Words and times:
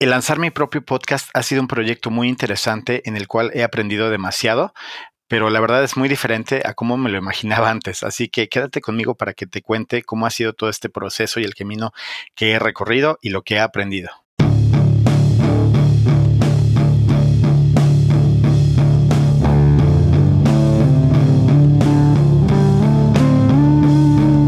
El 0.00 0.10
lanzar 0.10 0.40
mi 0.40 0.50
propio 0.50 0.84
podcast 0.84 1.30
ha 1.34 1.44
sido 1.44 1.62
un 1.62 1.68
proyecto 1.68 2.10
muy 2.10 2.28
interesante 2.28 3.08
en 3.08 3.16
el 3.16 3.28
cual 3.28 3.52
he 3.54 3.62
aprendido 3.62 4.10
demasiado, 4.10 4.74
pero 5.28 5.50
la 5.50 5.60
verdad 5.60 5.84
es 5.84 5.96
muy 5.96 6.08
diferente 6.08 6.62
a 6.64 6.74
cómo 6.74 6.96
me 6.96 7.10
lo 7.10 7.18
imaginaba 7.18 7.70
antes. 7.70 8.02
Así 8.02 8.28
que 8.28 8.48
quédate 8.48 8.80
conmigo 8.80 9.14
para 9.14 9.34
que 9.34 9.46
te 9.46 9.62
cuente 9.62 10.02
cómo 10.02 10.26
ha 10.26 10.30
sido 10.30 10.52
todo 10.52 10.68
este 10.68 10.88
proceso 10.88 11.38
y 11.38 11.44
el 11.44 11.54
camino 11.54 11.92
que 12.34 12.52
he 12.52 12.58
recorrido 12.58 13.18
y 13.22 13.30
lo 13.30 13.42
que 13.42 13.54
he 13.54 13.60
aprendido. 13.60 14.10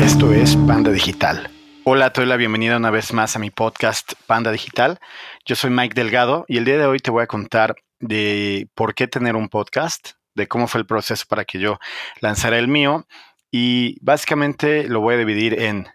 Esto 0.00 0.32
es 0.32 0.56
Panda 0.56 0.90
Digital 0.90 1.55
Hola, 1.88 2.12
te 2.12 2.20
doy 2.20 2.28
la 2.28 2.36
bienvenida 2.36 2.76
una 2.76 2.90
vez 2.90 3.12
más 3.12 3.36
a 3.36 3.38
mi 3.38 3.50
podcast 3.50 4.14
Panda 4.26 4.50
Digital. 4.50 4.98
Yo 5.44 5.54
soy 5.54 5.70
Mike 5.70 5.94
Delgado 5.94 6.44
y 6.48 6.56
el 6.56 6.64
día 6.64 6.78
de 6.78 6.86
hoy 6.86 6.98
te 6.98 7.12
voy 7.12 7.22
a 7.22 7.28
contar 7.28 7.76
de 8.00 8.68
por 8.74 8.96
qué 8.96 9.06
tener 9.06 9.36
un 9.36 9.48
podcast, 9.48 10.14
de 10.34 10.48
cómo 10.48 10.66
fue 10.66 10.80
el 10.80 10.86
proceso 10.88 11.26
para 11.28 11.44
que 11.44 11.60
yo 11.60 11.78
lanzara 12.20 12.58
el 12.58 12.66
mío 12.66 13.06
y 13.52 13.98
básicamente 14.04 14.88
lo 14.88 15.00
voy 15.00 15.14
a 15.14 15.18
dividir 15.18 15.62
en 15.62 15.86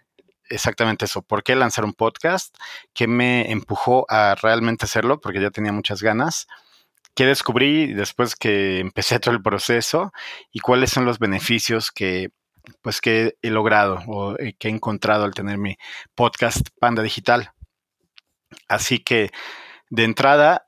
exactamente 0.48 1.04
eso, 1.04 1.20
por 1.20 1.42
qué 1.42 1.56
lanzar 1.56 1.84
un 1.84 1.92
podcast, 1.92 2.56
qué 2.94 3.06
me 3.06 3.52
empujó 3.52 4.06
a 4.08 4.34
realmente 4.36 4.86
hacerlo, 4.86 5.20
porque 5.20 5.42
ya 5.42 5.50
tenía 5.50 5.72
muchas 5.72 6.02
ganas, 6.02 6.46
qué 7.14 7.26
descubrí 7.26 7.92
después 7.92 8.34
que 8.34 8.78
empecé 8.78 9.20
todo 9.20 9.34
el 9.34 9.42
proceso 9.42 10.10
y 10.52 10.60
cuáles 10.60 10.88
son 10.88 11.04
los 11.04 11.18
beneficios 11.18 11.92
que 11.92 12.30
pues 12.80 13.00
que 13.00 13.34
he 13.42 13.50
logrado 13.50 14.02
o 14.06 14.36
eh, 14.38 14.54
que 14.58 14.68
he 14.68 14.70
encontrado 14.70 15.24
al 15.24 15.34
tener 15.34 15.58
mi 15.58 15.76
podcast 16.14 16.68
Panda 16.78 17.02
Digital. 17.02 17.52
Así 18.68 18.98
que 18.98 19.30
de 19.90 20.04
entrada, 20.04 20.66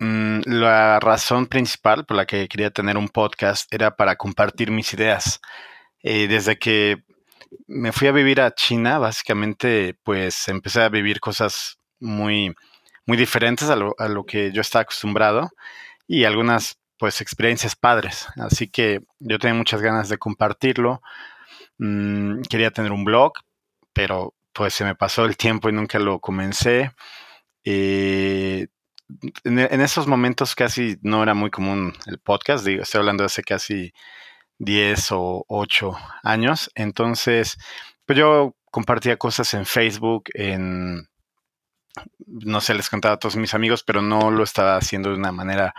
mm, 0.00 0.40
la 0.46 1.00
razón 1.00 1.46
principal 1.46 2.06
por 2.06 2.16
la 2.16 2.26
que 2.26 2.48
quería 2.48 2.70
tener 2.70 2.96
un 2.96 3.08
podcast 3.08 3.72
era 3.72 3.96
para 3.96 4.16
compartir 4.16 4.70
mis 4.70 4.92
ideas. 4.94 5.40
Eh, 6.02 6.28
desde 6.28 6.58
que 6.58 7.04
me 7.66 7.92
fui 7.92 8.08
a 8.08 8.12
vivir 8.12 8.40
a 8.40 8.54
China, 8.54 8.98
básicamente, 8.98 9.96
pues 10.04 10.48
empecé 10.48 10.82
a 10.82 10.88
vivir 10.88 11.20
cosas 11.20 11.78
muy, 12.00 12.54
muy 13.06 13.16
diferentes 13.16 13.70
a 13.70 13.76
lo, 13.76 13.94
a 13.98 14.08
lo 14.08 14.24
que 14.24 14.52
yo 14.52 14.60
estaba 14.60 14.82
acostumbrado 14.82 15.50
y 16.06 16.24
algunas 16.24 16.78
pues 16.98 17.20
experiencias 17.20 17.76
padres. 17.76 18.26
Así 18.36 18.68
que 18.68 19.00
yo 19.20 19.38
tenía 19.38 19.54
muchas 19.54 19.80
ganas 19.82 20.08
de 20.08 20.18
compartirlo. 20.18 21.02
Mm, 21.78 22.42
quería 22.42 22.70
tener 22.70 22.92
un 22.92 23.04
blog, 23.04 23.32
pero 23.92 24.34
pues 24.52 24.74
se 24.74 24.84
me 24.84 24.94
pasó 24.94 25.24
el 25.24 25.36
tiempo 25.36 25.68
y 25.68 25.72
nunca 25.72 25.98
lo 25.98 26.20
comencé. 26.20 26.92
Eh, 27.64 28.68
en, 29.44 29.80
esos 29.80 30.06
momentos 30.06 30.54
casi 30.54 30.98
no 31.02 31.22
era 31.22 31.34
muy 31.34 31.50
común 31.50 31.94
el 32.06 32.18
podcast, 32.18 32.64
digo, 32.64 32.82
estoy 32.82 33.00
hablando 33.00 33.22
de 33.22 33.26
hace 33.26 33.42
casi 33.42 33.92
10 34.58 35.12
o 35.12 35.44
8 35.48 35.96
años. 36.22 36.70
Entonces, 36.74 37.58
pues 38.04 38.18
yo 38.18 38.54
compartía 38.70 39.16
cosas 39.16 39.54
en 39.54 39.66
Facebook, 39.66 40.24
en, 40.34 41.08
no 42.26 42.60
sé, 42.60 42.74
les 42.74 42.90
contaba 42.90 43.14
a 43.14 43.18
todos 43.18 43.36
mis 43.36 43.54
amigos, 43.54 43.82
pero 43.82 44.02
no 44.02 44.30
lo 44.30 44.44
estaba 44.44 44.76
haciendo 44.76 45.10
de 45.10 45.16
una 45.16 45.32
manera 45.32 45.74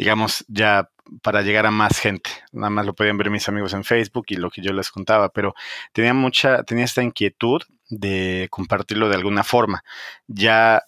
digamos, 0.00 0.46
ya 0.48 0.88
para 1.20 1.42
llegar 1.42 1.66
a 1.66 1.70
más 1.70 1.98
gente. 1.98 2.30
Nada 2.52 2.70
más 2.70 2.86
lo 2.86 2.94
podían 2.94 3.18
ver 3.18 3.28
mis 3.28 3.46
amigos 3.50 3.74
en 3.74 3.84
Facebook 3.84 4.24
y 4.28 4.36
lo 4.36 4.50
que 4.50 4.62
yo 4.62 4.72
les 4.72 4.90
contaba, 4.90 5.28
pero 5.28 5.54
tenía 5.92 6.14
mucha, 6.14 6.62
tenía 6.62 6.86
esta 6.86 7.02
inquietud 7.02 7.60
de 7.90 8.48
compartirlo 8.50 9.10
de 9.10 9.16
alguna 9.16 9.44
forma. 9.44 9.84
Ya, 10.26 10.82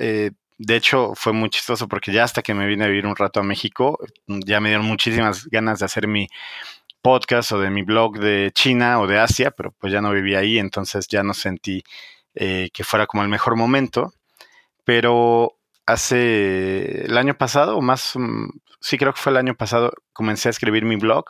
eh, 0.00 0.30
de 0.56 0.76
hecho, 0.76 1.12
fue 1.14 1.34
muy 1.34 1.50
chistoso 1.50 1.88
porque 1.88 2.10
ya 2.10 2.24
hasta 2.24 2.40
que 2.40 2.54
me 2.54 2.66
vine 2.66 2.84
a 2.84 2.88
vivir 2.88 3.06
un 3.06 3.16
rato 3.16 3.40
a 3.40 3.42
México, 3.42 3.98
ya 4.26 4.60
me 4.60 4.70
dieron 4.70 4.86
muchísimas 4.86 5.44
ganas 5.48 5.80
de 5.80 5.84
hacer 5.84 6.08
mi 6.08 6.28
podcast 7.02 7.52
o 7.52 7.60
de 7.60 7.68
mi 7.68 7.82
blog 7.82 8.18
de 8.18 8.50
China 8.54 8.98
o 8.98 9.06
de 9.06 9.18
Asia, 9.18 9.50
pero 9.50 9.72
pues 9.72 9.92
ya 9.92 10.00
no 10.00 10.10
vivía 10.10 10.38
ahí, 10.38 10.58
entonces 10.58 11.06
ya 11.08 11.22
no 11.22 11.34
sentí 11.34 11.84
eh, 12.34 12.70
que 12.72 12.82
fuera 12.82 13.06
como 13.06 13.22
el 13.24 13.28
mejor 13.28 13.56
momento. 13.56 14.14
Pero 14.84 15.58
hace 15.86 17.04
el 17.04 17.16
año 17.18 17.36
pasado, 17.36 17.80
más, 17.80 18.12
mm, 18.14 18.48
sí 18.84 18.98
creo 18.98 19.14
que 19.14 19.20
fue 19.20 19.32
el 19.32 19.38
año 19.38 19.54
pasado, 19.56 19.94
comencé 20.12 20.48
a 20.48 20.50
escribir 20.50 20.84
mi 20.84 20.96
blog. 20.96 21.24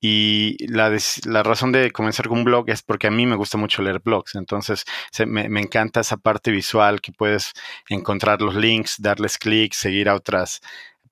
Y 0.00 0.56
la, 0.66 0.90
razón 1.44 1.70
de 1.70 1.92
comenzar 1.92 2.26
con 2.28 2.38
un 2.38 2.44
blog 2.44 2.68
es 2.70 2.82
porque 2.82 3.06
a 3.06 3.10
mí 3.10 3.24
me 3.26 3.36
gusta 3.36 3.56
mucho 3.58 3.82
leer 3.82 4.00
blogs. 4.00 4.34
Entonces 4.34 4.84
me, 5.26 5.60
encanta 5.60 6.00
esa 6.00 6.16
parte 6.16 6.50
visual 6.50 7.00
que 7.00 7.12
puedes 7.12 7.52
encontrar 7.88 8.42
los 8.42 8.56
links, 8.56 8.96
darles 8.98 9.38
clic, 9.38 9.74
seguir 9.74 10.08
a 10.08 10.16
otras 10.16 10.60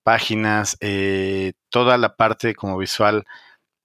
páginas, 0.02 0.76
eh, 0.80 1.52
toda 1.68 1.98
la 1.98 2.16
parte 2.16 2.54
como 2.54 2.78
visual 2.78 3.24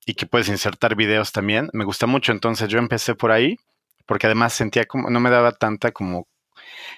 y 0.05 0.15
que 0.15 0.25
puedes 0.25 0.49
insertar 0.49 0.95
videos 0.95 1.31
también. 1.33 1.69
Me 1.73 1.85
gusta 1.85 2.07
mucho. 2.07 2.31
Entonces 2.31 2.69
yo 2.69 2.79
empecé 2.79 3.15
por 3.15 3.31
ahí 3.31 3.57
porque 4.07 4.27
además 4.27 4.53
sentía 4.53 4.85
como, 4.85 5.09
no 5.09 5.19
me 5.19 5.29
daba 5.29 5.51
tanta 5.51 5.91
como 5.91 6.27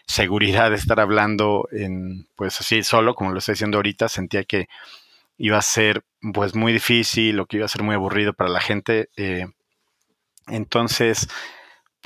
seguridad 0.05 0.69
de 0.69 0.77
estar 0.77 0.99
hablando 0.99 1.67
en, 1.71 2.27
pues 2.35 2.59
así 2.59 2.83
solo, 2.83 3.15
como 3.15 3.31
lo 3.31 3.39
estoy 3.39 3.53
diciendo 3.53 3.77
ahorita, 3.77 4.09
sentía 4.09 4.43
que 4.43 4.67
iba 5.37 5.57
a 5.57 5.61
ser 5.61 6.03
pues 6.33 6.55
muy 6.55 6.73
difícil 6.73 7.39
o 7.39 7.45
que 7.45 7.57
iba 7.57 7.65
a 7.65 7.69
ser 7.69 7.83
muy 7.83 7.95
aburrido 7.95 8.33
para 8.33 8.49
la 8.49 8.61
gente. 8.61 9.09
Eh, 9.17 9.47
entonces, 10.47 11.27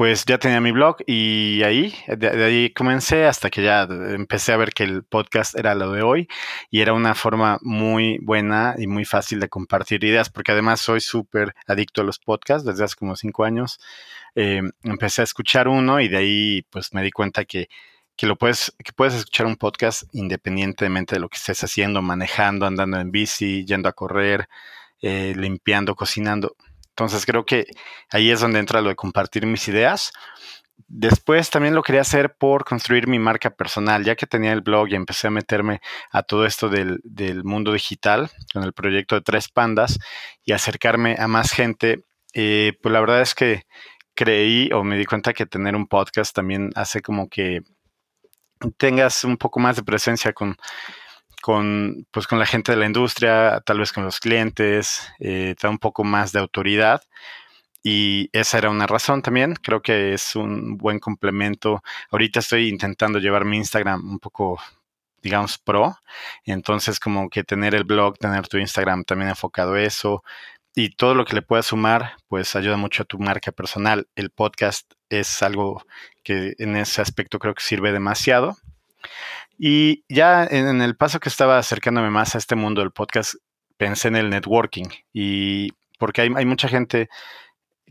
pues 0.02 0.26
ya 0.26 0.40
tenía 0.40 0.60
mi 0.62 0.72
blog 0.72 0.98
y 1.06 1.62
ahí, 1.62 1.94
de, 2.08 2.44
ahí 2.44 2.74
comencé 2.74 3.28
hasta 3.28 3.52
que 3.52 3.62
ya 3.62 3.84
empecé 3.84 4.52
a 4.52 4.58
ver 4.58 4.74
que 4.74 4.82
el 4.82 5.04
podcast 5.04 5.56
era 5.56 5.76
lo 5.76 5.92
de 5.92 6.02
hoy 6.02 6.28
y 6.72 6.82
era 6.82 6.94
una 6.94 7.14
forma 7.14 7.60
muy 7.62 8.18
buena 8.24 8.74
y 8.80 8.88
muy 8.88 9.06
fácil 9.06 9.40
de 9.40 9.48
compartir 9.48 10.04
ideas, 10.04 10.32
porque 10.32 10.54
además 10.54 10.82
soy 10.82 11.02
súper 11.02 11.54
adicto 11.68 12.02
a 12.02 12.04
los 12.04 12.18
podcasts 12.18 12.66
desde 12.66 12.84
hace 12.84 12.96
como 12.96 13.16
cinco 13.16 13.44
años. 13.44 13.80
Eh, 14.34 14.64
empecé 14.82 15.22
a 15.22 15.26
escuchar 15.26 15.68
uno 15.68 16.00
y 16.02 16.08
de 16.08 16.18
ahí 16.18 16.66
pues 16.72 16.96
me 16.96 17.04
di 17.04 17.12
cuenta 17.12 17.46
que, 17.46 17.70
que 18.16 18.26
lo 18.26 18.38
puedes, 18.38 18.74
que 18.84 18.94
puedes 18.94 19.14
escuchar 19.14 19.46
un 19.46 19.56
podcast 19.56 20.06
independientemente 20.14 21.14
de 21.14 21.22
lo 21.22 21.30
que 21.30 21.38
estés 21.38 21.64
haciendo, 21.64 22.02
manejando, 22.02 22.66
andando 22.66 23.00
en 23.00 23.12
bici, 23.12 23.66
yendo 23.66 23.88
a 23.88 23.94
correr, 23.94 24.50
eh, 25.04 25.36
limpiando, 25.38 25.94
cocinando. 25.94 26.56
Entonces 27.06 27.26
creo 27.26 27.46
que 27.46 27.66
ahí 28.10 28.32
es 28.32 28.40
donde 28.42 28.60
entra 28.60 28.82
lo 28.82 28.90
de 28.90 28.96
compartir 28.96 29.46
mis 29.46 29.68
ideas. 29.68 30.12
Después 30.88 31.50
también 31.50 31.76
lo 31.76 31.84
quería 31.84 32.02
hacer 32.02 32.36
por 32.38 32.66
construir 32.66 33.08
mi 33.08 33.20
marca 33.20 33.50
personal, 33.50 34.04
ya 34.04 34.16
que 34.16 34.28
tenía 34.28 34.52
el 34.52 34.62
blog 34.62 34.90
y 34.90 34.96
empecé 34.96 35.28
a 35.28 35.32
meterme 35.32 35.80
a 36.12 36.24
todo 36.24 36.46
esto 36.46 36.70
del, 36.70 37.00
del 37.04 37.44
mundo 37.44 37.74
digital 37.74 38.30
con 38.54 38.64
el 38.64 38.74
proyecto 38.74 39.16
de 39.16 39.22
Tres 39.22 39.50
Pandas 39.50 40.00
y 40.44 40.52
acercarme 40.52 41.16
a 41.18 41.28
más 41.28 41.52
gente. 41.52 42.04
Eh, 42.34 42.74
pues 42.82 42.92
la 42.92 43.00
verdad 43.00 43.22
es 43.22 43.36
que 43.36 43.64
creí 44.16 44.70
o 44.74 44.84
me 44.84 44.98
di 44.98 45.06
cuenta 45.06 45.34
que 45.34 45.46
tener 45.46 45.76
un 45.76 45.88
podcast 45.88 46.36
también 46.36 46.72
hace 46.76 47.02
como 47.02 47.30
que 47.30 47.62
tengas 48.78 49.24
un 49.24 49.38
poco 49.38 49.60
más 49.60 49.76
de 49.76 49.84
presencia 49.84 50.34
con, 50.34 50.56
con, 51.42 52.08
pues, 52.12 52.28
con 52.28 52.40
la 52.40 52.46
gente 52.46 52.72
de 52.72 52.78
la 52.78 52.86
industria, 52.86 53.62
tal 53.66 53.80
vez 53.80 53.92
con 53.92 54.06
los 54.06 54.20
clientes, 54.20 55.08
eh, 55.20 55.56
da 55.62 55.70
un 55.70 55.80
poco 55.80 56.04
más 56.04 56.32
de 56.32 56.40
autoridad. 56.40 57.02
Y 57.84 58.30
esa 58.34 58.60
era 58.60 58.70
una 58.70 58.88
razón 58.88 59.22
también. 59.22 59.56
Creo 59.56 59.82
que 59.82 60.14
es 60.14 60.36
un 60.36 60.78
buen 60.78 61.00
complemento. 61.00 61.82
Ahorita 62.12 62.40
estoy 62.40 62.70
intentando 62.70 63.20
llevar 63.20 63.46
mi 63.46 63.58
Instagram 63.58 64.08
un 64.10 64.20
poco, 64.20 64.60
digamos, 65.22 65.58
pro. 65.58 65.98
Entonces, 66.46 67.00
como 67.00 67.30
que 67.30 67.44
tener 67.44 67.76
el 67.76 67.84
blog, 67.84 68.18
tener 68.20 68.48
tu 68.48 68.58
Instagram 68.58 69.04
también 69.04 69.30
enfocado 69.30 69.74
a 69.74 69.82
eso, 69.82 70.24
y 70.76 70.96
todo 70.96 71.16
lo 71.16 71.26
que 71.26 71.36
le 71.36 71.42
puedas 71.42 71.66
sumar, 71.68 72.14
pues 72.28 72.56
ayuda 72.56 72.78
mucho 72.78 73.04
a 73.04 73.06
tu 73.06 73.20
marca 73.20 73.52
personal. 73.52 74.08
El 74.16 74.30
podcast 74.30 74.90
es 75.10 75.42
algo 75.44 75.84
que 76.24 76.54
en 76.60 76.78
ese 76.78 77.02
aspecto 77.02 77.40
creo 77.40 77.54
que 77.54 77.64
sirve 77.64 77.92
demasiado. 77.92 78.58
Y 79.64 80.06
ya 80.10 80.44
en 80.44 80.82
el 80.82 80.96
paso 80.96 81.20
que 81.20 81.30
estaba 81.30 81.60
acercándome 81.60 82.10
más 82.10 82.34
a 82.34 82.40
este 82.40 82.56
mundo 82.56 82.82
del 82.82 82.90
podcast, 82.90 83.36
pensé 83.78 84.08
en 84.08 84.16
el 84.16 84.32
networking 84.32 84.88
y 85.14 85.70
porque 86.00 86.22
hay, 86.22 86.46
mucha 86.48 86.68
gente 86.68 87.10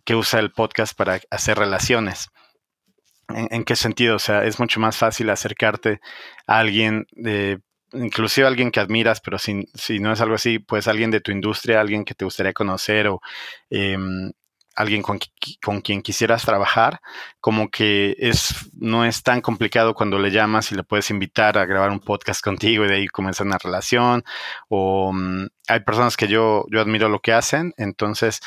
que 0.05 0.17
usa 0.17 0.41
el 0.41 0.51
podcast 0.51 0.97
para 0.97 1.21
hacer 1.31 1.57
relaciones. 1.57 2.27
¿En, 3.29 3.47
¿En, 3.53 3.63
qué 3.63 3.77
sentido? 3.77 4.17
O 4.17 4.19
sea, 4.19 4.43
es 4.43 4.59
mucho 4.59 4.81
más 4.81 4.97
fácil 4.97 5.31
acercarte 5.31 6.01
a 6.49 6.59
alguien 6.59 7.07
de 7.13 7.61
inclusive 7.93 8.49
alguien 8.49 8.73
que 8.73 8.81
admiras, 8.81 9.21
pero 9.21 9.39
si, 9.39 9.65
si, 9.75 10.01
no 10.01 10.13
es 10.13 10.21
algo 10.21 10.35
así, 10.35 10.59
pues 10.59 10.89
alguien 10.89 11.13
de 11.13 11.21
tu 11.21 11.31
industria, 11.31 11.81
alguien 11.81 12.05
que 12.05 12.15
te 12.15 12.25
gustaría 12.25 12.53
conocer 12.53 13.07
o 13.07 13.21
em, 13.71 14.33
alguien 14.77 15.03
con, 15.03 15.19
con, 15.63 15.81
quien 15.81 16.03
quisieras 16.03 16.45
trabajar, 16.45 17.01
como 17.41 17.71
que 17.71 18.17
es, 18.19 18.71
no 18.79 19.05
es 19.05 19.23
tan 19.23 19.41
complicado 19.41 19.95
cuando 19.95 20.19
le 20.19 20.31
llamas 20.31 20.73
y 20.73 20.75
le 20.75 20.85
puedes 20.85 21.11
invitar 21.11 21.59
a 21.59 21.67
grabar 21.67 21.91
un 21.91 22.01
podcast 22.01 22.43
contigo 22.43 22.85
y 22.85 22.89
de 22.89 22.95
ahí 22.97 23.09
comenzar 23.09 23.47
una 23.47 23.59
relación. 23.59 24.25
O 24.69 25.13
mm, 25.13 25.47
hay 25.69 25.81
personas 25.81 26.17
que 26.17 26.29
yo, 26.29 26.67
yo 26.71 26.81
admiro 26.81 27.09
lo 27.09 27.21
que 27.21 27.33
hacen, 27.33 27.75
entonces 27.77 28.41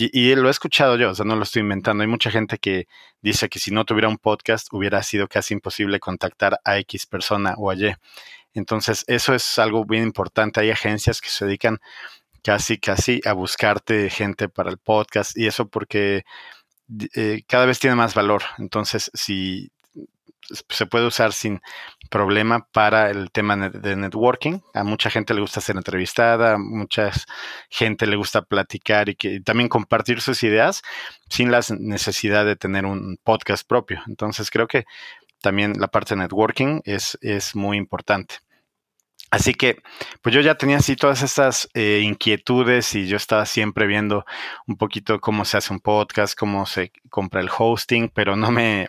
y, 0.00 0.34
lo 0.34 0.48
he 0.48 0.50
escuchado 0.50 0.96
yo, 0.96 1.10
o 1.10 1.14
sea, 1.14 1.26
no 1.26 1.36
lo 1.36 1.42
estoy 1.42 1.60
inventando. 1.60 2.02
Hay 2.02 2.08
mucha 2.08 2.30
gente 2.30 2.58
que 2.58 2.86
dice 3.20 3.48
que 3.50 3.58
si 3.58 3.70
no 3.70 3.84
tuviera 3.84 4.08
un 4.08 4.16
podcast 4.16 4.68
hubiera 4.72 5.02
sido 5.02 5.28
casi 5.28 5.52
imposible 5.54 6.00
contactar 6.00 6.58
a 6.64 6.78
X 6.78 7.06
persona 7.06 7.54
o 7.58 7.70
a 7.70 7.74
Y. 7.74 7.94
Entonces, 8.54 9.04
eso 9.08 9.34
es 9.34 9.58
algo 9.58 9.84
bien 9.84 10.02
importante. 10.04 10.60
Hay 10.60 10.70
agencias 10.70 11.20
que 11.20 11.28
se 11.28 11.44
dedican 11.44 11.80
casi, 12.42 12.78
casi 12.78 13.20
a 13.24 13.32
buscarte 13.32 14.10
gente 14.10 14.48
para 14.48 14.70
el 14.70 14.78
podcast 14.78 15.36
y 15.36 15.46
eso 15.46 15.68
porque 15.68 16.24
eh, 17.14 17.42
cada 17.46 17.66
vez 17.66 17.78
tiene 17.78 17.96
más 17.96 18.14
valor. 18.14 18.42
Entonces, 18.58 19.10
si 19.14 19.70
se 20.68 20.86
puede 20.86 21.06
usar 21.06 21.32
sin 21.32 21.60
problema 22.10 22.66
para 22.72 23.10
el 23.10 23.30
tema 23.30 23.56
de 23.68 23.96
networking. 23.96 24.60
A 24.74 24.84
mucha 24.84 25.10
gente 25.10 25.34
le 25.34 25.40
gusta 25.40 25.60
ser 25.60 25.76
entrevistada, 25.76 26.54
a 26.54 26.58
mucha 26.58 27.10
gente 27.68 28.06
le 28.06 28.16
gusta 28.16 28.42
platicar 28.42 29.08
y 29.08 29.14
que 29.14 29.40
también 29.40 29.68
compartir 29.68 30.20
sus 30.20 30.42
ideas 30.42 30.82
sin 31.28 31.50
la 31.50 31.60
necesidad 31.78 32.44
de 32.44 32.56
tener 32.56 32.86
un 32.86 33.18
podcast 33.22 33.66
propio. 33.66 34.02
Entonces 34.06 34.50
creo 34.50 34.66
que 34.66 34.84
también 35.40 35.74
la 35.78 35.88
parte 35.88 36.14
de 36.14 36.20
networking 36.20 36.80
es, 36.84 37.18
es 37.22 37.54
muy 37.54 37.76
importante. 37.76 38.36
Así 39.30 39.54
que, 39.54 39.80
pues 40.22 40.34
yo 40.34 40.40
ya 40.40 40.56
tenía 40.56 40.78
así 40.78 40.96
todas 40.96 41.22
estas 41.22 41.68
eh, 41.74 42.00
inquietudes 42.02 42.94
y 42.96 43.06
yo 43.06 43.16
estaba 43.16 43.46
siempre 43.46 43.86
viendo 43.86 44.24
un 44.66 44.76
poquito 44.76 45.20
cómo 45.20 45.44
se 45.44 45.56
hace 45.56 45.72
un 45.72 45.78
podcast, 45.80 46.36
cómo 46.36 46.66
se 46.66 46.92
compra 47.10 47.40
el 47.40 47.50
hosting, 47.56 48.08
pero 48.08 48.34
no 48.34 48.50
me, 48.50 48.88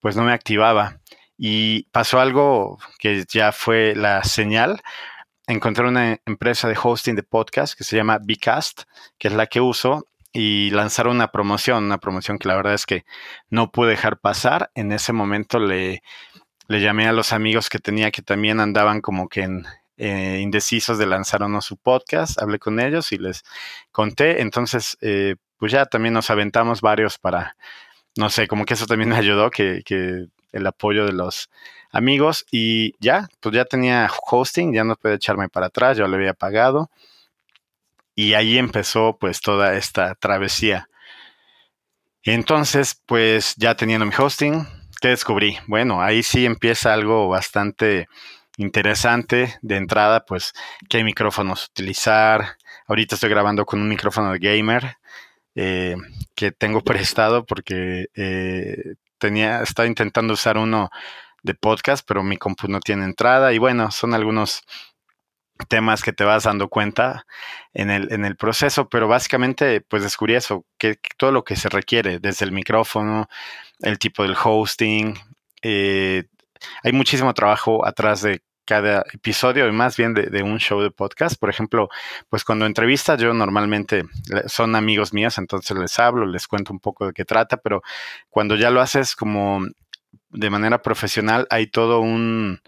pues 0.00 0.16
no 0.16 0.22
me 0.22 0.32
activaba. 0.32 1.00
Y 1.36 1.84
pasó 1.90 2.20
algo 2.20 2.78
que 2.98 3.24
ya 3.28 3.52
fue 3.52 3.94
la 3.94 4.24
señal. 4.24 4.80
Encontré 5.46 5.86
una 5.86 6.20
empresa 6.24 6.68
de 6.68 6.78
hosting 6.82 7.14
de 7.14 7.22
podcast 7.22 7.76
que 7.76 7.84
se 7.84 7.96
llama 7.96 8.18
Bcast, 8.18 8.84
que 9.18 9.28
es 9.28 9.34
la 9.34 9.46
que 9.46 9.60
uso, 9.60 10.08
y 10.32 10.70
lanzaron 10.70 11.16
una 11.16 11.30
promoción, 11.32 11.84
una 11.84 11.98
promoción 11.98 12.38
que 12.38 12.48
la 12.48 12.56
verdad 12.56 12.74
es 12.74 12.86
que 12.86 13.04
no 13.50 13.70
pude 13.70 13.90
dejar 13.90 14.18
pasar. 14.20 14.70
En 14.74 14.92
ese 14.92 15.12
momento 15.12 15.58
le, 15.58 16.02
le 16.68 16.80
llamé 16.80 17.06
a 17.06 17.12
los 17.12 17.32
amigos 17.32 17.68
que 17.68 17.78
tenía 17.78 18.10
que 18.10 18.22
también 18.22 18.60
andaban 18.60 19.00
como 19.00 19.28
que 19.28 19.42
en, 19.42 19.66
eh, 19.98 20.40
indecisos 20.42 20.98
de 20.98 21.06
lanzar 21.06 21.42
o 21.42 21.48
no 21.48 21.62
su 21.62 21.78
podcast, 21.78 22.40
hablé 22.42 22.58
con 22.58 22.80
ellos 22.80 23.12
y 23.12 23.18
les 23.18 23.44
conté. 23.92 24.42
Entonces, 24.42 24.98
eh, 25.00 25.36
pues 25.56 25.72
ya 25.72 25.86
también 25.86 26.12
nos 26.12 26.28
aventamos 26.28 26.82
varios 26.82 27.18
para, 27.18 27.56
no 28.16 28.28
sé, 28.28 28.46
como 28.46 28.66
que 28.66 28.74
eso 28.74 28.86
también 28.86 29.08
me 29.10 29.16
ayudó, 29.16 29.50
que, 29.50 29.82
el 30.52 30.66
apoyo 30.66 31.04
de 31.04 31.12
los 31.12 31.50
amigos 31.90 32.46
y 32.50 32.94
ya, 32.98 33.28
pues 33.40 33.54
ya 33.54 33.66
tenía 33.66 34.10
hosting, 34.30 34.72
ya 34.72 34.84
no 34.84 34.96
puede 34.96 35.16
echarme 35.16 35.50
para 35.50 35.66
atrás, 35.66 35.98
yo 35.98 36.06
le 36.08 36.16
había 36.16 36.32
pagado 36.32 36.90
y 38.14 38.32
ahí 38.34 38.56
empezó 38.56 39.18
pues 39.18 39.40
toda 39.40 39.74
esta 39.76 40.14
travesía. 40.14 40.88
Entonces, 42.22 43.02
pues 43.06 43.54
ya 43.56 43.76
teniendo 43.76 44.06
mi 44.06 44.12
hosting, 44.16 44.66
¿qué 45.00 45.08
descubrí? 45.08 45.58
Bueno, 45.66 46.02
ahí 46.02 46.22
sí 46.22 46.46
empieza 46.46 46.92
algo 46.92 47.28
bastante 47.28 48.08
interesante 48.56 49.54
de 49.62 49.76
entrada, 49.76 50.24
pues 50.24 50.52
qué 50.88 51.04
micrófonos 51.04 51.66
utilizar. 51.66 52.56
Ahorita 52.86 53.14
estoy 53.14 53.30
grabando 53.30 53.66
con 53.66 53.80
un 53.80 53.88
micrófono 53.88 54.32
de 54.32 54.38
gamer 54.38 54.96
eh, 55.54 55.96
que 56.34 56.52
tengo 56.52 56.82
prestado 56.82 57.44
porque 57.44 58.06
eh, 58.14 58.94
tenía, 59.18 59.62
estaba 59.62 59.86
intentando 59.88 60.34
usar 60.34 60.58
uno 60.58 60.90
de 61.42 61.54
podcast, 61.54 62.04
pero 62.06 62.22
mi 62.22 62.36
compu 62.36 62.68
no 62.68 62.80
tiene 62.80 63.04
entrada. 63.04 63.52
Y 63.52 63.58
bueno, 63.58 63.90
son 63.90 64.14
algunos 64.14 64.62
temas 65.68 66.02
que 66.02 66.12
te 66.12 66.24
vas 66.24 66.44
dando 66.44 66.68
cuenta 66.68 67.26
en 67.72 67.90
el, 67.90 68.12
en 68.12 68.24
el 68.24 68.36
proceso, 68.36 68.88
pero 68.88 69.08
básicamente 69.08 69.80
pues 69.80 70.02
descubrí 70.02 70.34
eso, 70.34 70.64
que, 70.78 70.98
todo 71.16 71.32
lo 71.32 71.44
que 71.44 71.56
se 71.56 71.68
requiere, 71.68 72.18
desde 72.18 72.44
el 72.44 72.52
micrófono, 72.52 73.28
el 73.80 73.98
tipo 73.98 74.22
del 74.22 74.36
hosting, 74.42 75.14
eh, 75.62 76.24
hay 76.82 76.92
muchísimo 76.92 77.32
trabajo 77.34 77.86
atrás 77.86 78.22
de 78.22 78.42
cada 78.64 79.04
episodio 79.12 79.68
y 79.68 79.72
más 79.72 79.96
bien 79.96 80.12
de, 80.12 80.42
un 80.42 80.58
show 80.58 80.80
de 80.80 80.90
podcast. 80.90 81.38
Por 81.38 81.48
ejemplo, 81.48 81.88
pues 82.28 82.44
cuando 82.44 82.66
entrevistas 82.66 83.20
yo 83.20 83.32
normalmente 83.32 84.04
son 84.46 84.74
amigos 84.74 85.14
míos, 85.14 85.38
entonces 85.38 85.76
les 85.78 85.98
hablo, 85.98 86.26
les 86.26 86.48
cuento 86.48 86.72
un 86.72 86.80
poco 86.80 87.06
de 87.06 87.12
qué 87.12 87.24
trata, 87.24 87.56
pero 87.58 87.82
cuando 88.28 88.56
ya 88.56 88.70
lo 88.70 88.80
haces 88.80 89.14
como 89.14 89.64
de 90.30 90.50
manera 90.50 90.82
profesional 90.82 91.46
hay 91.48 91.68
todo 91.68 92.00
un, 92.00 92.60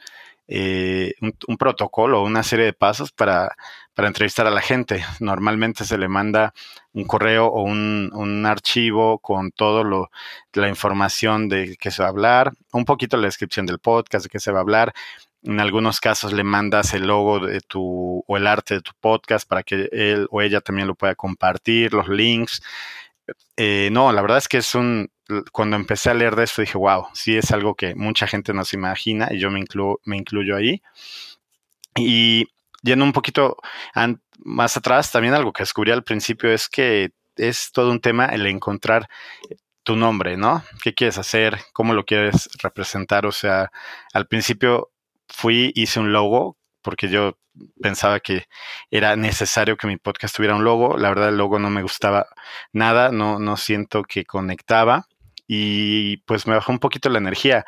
eh, 0.48 1.12
un, 1.20 1.56
protocolo, 1.58 2.22
una 2.22 2.42
serie 2.42 2.64
de 2.64 2.72
pasos 2.72 3.12
para, 3.12 3.54
para, 3.94 4.08
entrevistar 4.08 4.46
a 4.46 4.50
la 4.50 4.62
gente. 4.62 5.04
Normalmente 5.20 5.84
se 5.84 5.98
le 5.98 6.08
manda 6.08 6.54
un 6.92 7.04
correo 7.04 7.46
o 7.46 7.62
un, 7.62 8.10
un 8.14 8.46
archivo 8.46 9.18
con 9.18 9.50
todo 9.52 9.84
lo, 9.84 10.10
la 10.54 10.68
información 10.68 11.48
de 11.48 11.76
qué 11.78 11.90
se 11.90 12.02
va 12.02 12.08
a 12.08 12.10
hablar, 12.12 12.52
un 12.72 12.84
poquito 12.84 13.16
la 13.18 13.26
descripción 13.26 13.66
del 13.66 13.78
podcast, 13.78 14.24
de 14.24 14.30
qué 14.30 14.40
se 14.40 14.50
va 14.50 14.58
a 14.58 14.62
hablar, 14.62 14.94
en 15.42 15.60
algunos 15.60 16.00
casos 16.00 16.32
le 16.32 16.44
mandas 16.44 16.94
el 16.94 17.06
logo 17.06 17.40
de 17.40 17.60
tu 17.60 18.24
o 18.26 18.36
el 18.36 18.46
arte 18.46 18.74
de 18.74 18.80
tu 18.80 18.92
podcast 19.00 19.48
para 19.48 19.62
que 19.62 19.88
él 19.92 20.26
o 20.30 20.42
ella 20.42 20.60
también 20.60 20.88
lo 20.88 20.94
pueda 20.94 21.14
compartir, 21.14 21.92
los 21.94 22.08
links. 22.08 22.62
Eh, 23.56 23.88
no, 23.92 24.12
la 24.12 24.22
verdad 24.22 24.38
es 24.38 24.48
que 24.48 24.58
es 24.58 24.74
un, 24.74 25.10
cuando 25.52 25.76
empecé 25.76 26.10
a 26.10 26.14
leer 26.14 26.36
de 26.36 26.44
esto 26.44 26.62
dije, 26.62 26.78
wow, 26.78 27.06
sí 27.12 27.36
es 27.36 27.50
algo 27.52 27.74
que 27.74 27.94
mucha 27.94 28.26
gente 28.26 28.52
no 28.54 28.64
se 28.64 28.76
imagina 28.76 29.28
y 29.30 29.38
yo 29.38 29.50
me, 29.50 29.62
me 30.04 30.16
incluyo 30.16 30.56
ahí. 30.56 30.82
Y 31.96 32.46
yendo 32.82 33.04
un 33.04 33.12
poquito 33.12 33.56
más 34.38 34.76
atrás, 34.76 35.10
también 35.12 35.34
algo 35.34 35.52
que 35.52 35.62
descubrí 35.62 35.90
al 35.90 36.04
principio 36.04 36.50
es 36.52 36.68
que 36.68 37.10
es 37.36 37.70
todo 37.72 37.90
un 37.90 38.00
tema 38.00 38.26
el 38.26 38.46
encontrar 38.46 39.08
tu 39.82 39.96
nombre, 39.96 40.36
¿no? 40.36 40.62
¿Qué 40.82 40.94
quieres 40.94 41.18
hacer? 41.18 41.58
¿Cómo 41.72 41.94
lo 41.94 42.04
quieres 42.04 42.48
representar? 42.62 43.26
O 43.26 43.32
sea, 43.32 43.70
al 44.12 44.26
principio 44.26 44.90
fui, 45.28 45.72
hice 45.74 46.00
un 46.00 46.12
logo, 46.12 46.56
porque 46.82 47.08
yo 47.08 47.38
pensaba 47.82 48.20
que 48.20 48.46
era 48.90 49.16
necesario 49.16 49.76
que 49.76 49.86
mi 49.86 49.96
podcast 49.96 50.36
tuviera 50.36 50.54
un 50.56 50.64
logo. 50.64 50.96
La 50.96 51.08
verdad, 51.08 51.30
el 51.30 51.38
logo 51.38 51.58
no 51.58 51.70
me 51.70 51.82
gustaba 51.82 52.26
nada, 52.72 53.10
no, 53.10 53.38
no 53.38 53.56
siento 53.56 54.02
que 54.04 54.24
conectaba 54.24 55.06
y 55.48 56.18
pues 56.18 56.46
me 56.46 56.54
bajó 56.54 56.70
un 56.70 56.78
poquito 56.78 57.08
la 57.08 57.18
energía. 57.18 57.64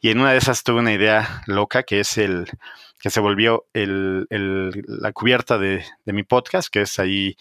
Y 0.00 0.10
en 0.10 0.20
una 0.20 0.32
de 0.32 0.38
esas 0.38 0.64
tuve 0.64 0.80
una 0.80 0.92
idea 0.92 1.42
loca 1.46 1.84
que 1.84 2.00
es 2.00 2.18
el 2.18 2.46
que 2.98 3.10
se 3.10 3.20
volvió 3.20 3.66
el, 3.72 4.26
la 4.86 5.12
cubierta 5.12 5.56
de, 5.56 5.84
de, 6.04 6.12
mi 6.12 6.22
podcast, 6.22 6.68
que 6.70 6.82
es 6.82 6.98
ahí 6.98 7.36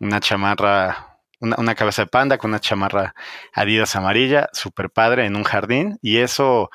una 0.00 0.20
chamarra, 0.20 1.18
una, 1.40 1.56
una, 1.58 1.74
cabeza 1.74 2.02
de 2.02 2.08
panda 2.08 2.36
con 2.36 2.50
una 2.50 2.60
chamarra 2.60 3.14
Adidas 3.54 3.96
amarilla, 3.96 4.50
súper 4.52 4.90
padre 4.90 5.24
en 5.24 5.36
un 5.36 5.44
jardín. 5.44 5.98
Y 6.02 6.18
eso 6.18 6.70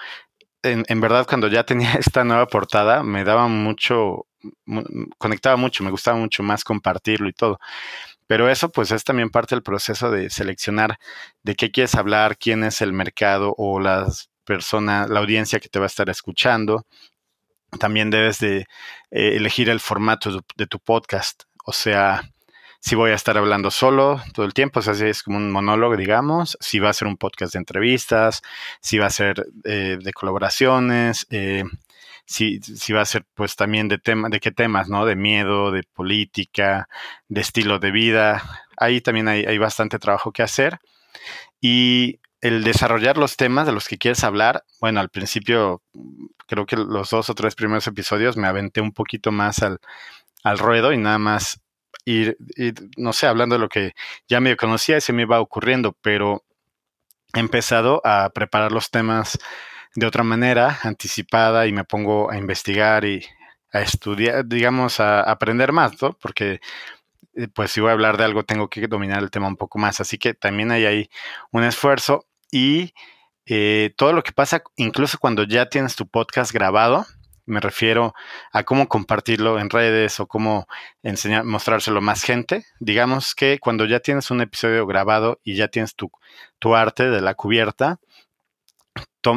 en, 0.63 1.01
verdad 1.01 1.25
cuando 1.27 1.47
ya 1.47 1.63
tenía 1.63 1.93
esta 1.99 2.23
nueva 2.23 2.47
portada 2.47 3.03
me 3.03 3.23
daba 3.23 3.47
mucho, 3.47 4.27
conectaba 5.17 5.55
mucho, 5.57 5.83
me 5.83 5.91
gustaba 5.91 6.17
mucho 6.17 6.43
más 6.43 6.63
compartirlo 6.63 7.29
y 7.29 7.33
todo. 7.33 7.59
Pero 8.27 8.49
eso 8.49 8.69
pues 8.69 8.91
es 8.91 9.03
también 9.03 9.29
parte 9.29 9.55
del 9.55 9.63
proceso 9.63 10.11
de 10.11 10.29
seleccionar 10.29 10.99
de 11.43 11.55
qué 11.55 11.71
quieres 11.71 11.95
hablar, 11.95 12.37
quién 12.37 12.63
es 12.63 12.81
el 12.81 12.93
mercado 12.93 13.55
o 13.57 13.79
las 13.79 14.29
personas, 14.43 15.09
la 15.09 15.19
audiencia 15.19 15.59
que 15.59 15.69
te 15.69 15.79
va 15.79 15.85
a 15.85 15.87
estar 15.87 16.09
escuchando. 16.09 16.85
También 17.79 18.09
debes 18.09 18.39
de 18.39 18.59
eh, 19.11 19.35
elegir 19.35 19.69
el 19.69 19.79
formato 19.79 20.41
de 20.55 20.67
tu 20.67 20.79
podcast. 20.79 21.43
O 21.65 21.73
sea, 21.73 22.23
si 22.79 22.95
voy 22.95 23.11
a 23.11 23.15
estar 23.15 23.37
hablando 23.37 23.71
solo 23.71 24.21
todo 24.33 24.45
el 24.45 24.53
tiempo, 24.53 24.79
o 24.79 24.83
sea, 24.83 24.93
si 24.93 25.05
es 25.05 25.23
como 25.23 25.37
un 25.37 25.51
monólogo, 25.51 25.97
digamos, 25.97 26.57
si 26.61 26.79
va 26.79 26.89
a 26.89 26.93
ser 26.93 27.07
un 27.07 27.17
podcast 27.17 27.53
de 27.53 27.59
entrevistas, 27.59 28.41
si 28.81 28.97
va 28.97 29.07
a 29.07 29.09
ser 29.09 29.45
eh, 29.65 29.97
de 30.01 30.13
colaboraciones, 30.13 31.27
eh, 31.29 31.63
si, 32.27 32.59
si, 32.61 32.93
va 32.93 33.01
a 33.01 33.05
ser 33.05 33.25
pues 33.33 33.55
también 33.55 33.87
de 33.87 33.97
tema, 33.97 34.29
de 34.29 34.39
qué 34.39 34.51
temas, 34.51 34.89
¿no? 34.89 35.05
De 35.05 35.15
miedo, 35.15 35.71
de 35.71 35.83
política, 35.83 36.87
de 37.29 37.41
estilo 37.41 37.79
de 37.79 37.91
vida. 37.91 38.43
Ahí 38.77 39.01
también 39.01 39.27
hay, 39.27 39.45
hay 39.45 39.57
bastante 39.57 39.97
trabajo 39.99 40.31
que 40.31 40.43
hacer. 40.43 40.79
Y 41.61 42.19
el 42.41 42.63
desarrollar 42.63 43.17
los 43.17 43.37
temas 43.37 43.65
de 43.65 43.71
los 43.73 43.87
que 43.87 43.97
quieres 43.97 44.23
hablar, 44.23 44.63
bueno, 44.79 44.99
al 44.99 45.09
principio 45.09 45.81
creo 46.47 46.65
que 46.65 46.75
los 46.77 47.09
dos 47.09 47.29
o 47.29 47.35
tres 47.35 47.55
primeros 47.55 47.87
episodios 47.87 48.37
me 48.37 48.47
aventé 48.47 48.81
un 48.81 48.91
poquito 48.93 49.31
más 49.31 49.63
al, 49.63 49.79
al 50.43 50.59
ruedo 50.59 50.93
y 50.93 50.97
nada 50.97 51.17
más 51.17 51.61
y, 52.07 52.33
no 52.95 53.11
sé, 53.11 53.27
hablando 53.27 53.55
de 53.55 53.59
lo 53.59 53.67
que 53.67 53.91
ya 54.29 54.39
me 54.39 54.55
conocía, 54.55 55.01
se 55.01 55.11
me 55.11 55.23
iba 55.23 55.41
ocurriendo, 55.41 55.91
pero 56.01 56.45
he 57.33 57.39
empezado 57.39 58.01
a 58.05 58.29
preparar 58.29 58.71
los 58.71 58.91
temas 58.91 59.37
de 59.95 60.05
otra 60.05 60.23
manera, 60.23 60.79
anticipada, 60.83 61.67
y 61.67 61.73
me 61.73 61.83
pongo 61.83 62.31
a 62.31 62.37
investigar 62.37 63.05
y 63.05 63.25
a 63.71 63.81
estudiar, 63.81 64.45
digamos, 64.45 64.99
a 64.99 65.21
aprender 65.21 65.71
más, 65.71 66.01
¿no? 66.01 66.13
Porque 66.13 66.59
eh, 67.35 67.47
pues 67.53 67.71
si 67.71 67.81
voy 67.81 67.89
a 67.89 67.93
hablar 67.93 68.17
de 68.17 68.23
algo 68.23 68.43
tengo 68.43 68.69
que 68.69 68.87
dominar 68.87 69.21
el 69.21 69.31
tema 69.31 69.47
un 69.47 69.57
poco 69.57 69.77
más, 69.79 70.01
así 70.01 70.17
que 70.17 70.33
también 70.33 70.71
hay 70.71 70.85
ahí 70.85 71.09
un 71.51 71.63
esfuerzo 71.63 72.25
y 72.51 72.93
eh, 73.45 73.93
todo 73.95 74.13
lo 74.13 74.23
que 74.23 74.33
pasa, 74.33 74.63
incluso 74.75 75.19
cuando 75.19 75.43
ya 75.43 75.69
tienes 75.69 75.95
tu 75.95 76.07
podcast 76.07 76.51
grabado, 76.51 77.05
Me 77.49 77.61
refiero 77.61 78.13
a 78.51 78.63
cómo 78.63 78.89
compartirlo 78.89 79.57
en 79.57 79.69
redes 79.69 80.19
o 80.19 80.27
cómo 80.27 80.67
enseñar, 81.01 81.45
mostrárselo 81.45 81.99
a 81.99 82.01
más 82.01 82.23
gente. 82.23 82.65
Digamos 82.81 83.35
que 83.35 83.57
cuando 83.59 83.85
ya 83.85 84.01
tienes 84.01 84.31
un 84.31 84.41
episodio 84.41 84.85
grabado 84.85 85.39
y 85.45 85.55
ya 85.55 85.69
tienes 85.69 85.95
tu, 85.95 86.11
tu 86.59 86.75
arte 86.75 87.09
de 87.09 87.21
la 87.21 87.35
cubierta, 87.35 87.99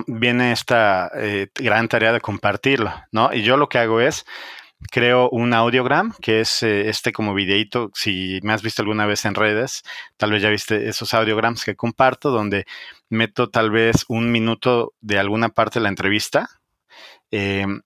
viene 0.07 0.53
esta 0.53 1.11
eh, 1.15 1.49
gran 1.55 1.89
tarea 1.89 2.13
de 2.13 2.21
compartirlo, 2.21 2.93
¿no? 3.13 3.33
Y 3.33 3.43
yo 3.43 3.57
lo 3.57 3.69
que 3.69 3.79
hago 3.79 4.01
es 4.01 4.25
creo 4.91 5.29
un 5.31 5.53
audiogram, 5.53 6.15
que 6.21 6.41
es 6.41 6.63
eh, 6.63 6.89
este 6.89 7.13
como 7.13 7.35
videito, 7.35 7.91
si 7.95 8.41
me 8.43 8.53
has 8.53 8.63
visto 8.63 8.83
alguna 8.83 9.07
vez 9.07 9.25
en 9.25 9.35
redes, 9.35 9.83
tal 10.17 10.33
vez 10.33 10.43
ya 10.43 10.49
viste 10.49 10.89
esos 10.89 11.13
audiograms 11.15 11.65
que 11.65 11.77
comparto, 11.77 12.31
donde 12.31 12.67
meto 13.09 13.51
tal 13.51 13.71
vez 13.71 14.05
un 14.09 14.33
minuto 14.33 14.95
de 15.01 15.19
alguna 15.19 15.51
parte 15.51 15.79
de 15.79 15.83
la 15.85 15.89
entrevista. 15.91 16.49
Em, 17.31 17.83